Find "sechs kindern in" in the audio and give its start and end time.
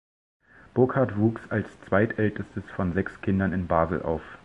2.93-3.67